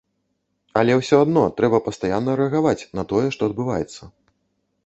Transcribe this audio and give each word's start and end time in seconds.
Але 0.81 0.95
ўсё 0.99 1.19
адно 1.25 1.43
трэба 1.59 1.81
пастаянна 1.87 2.31
рэагаваць 2.41 2.87
на 3.01 3.07
тое, 3.13 3.25
што 3.37 3.41
адбываецца. 3.53 4.03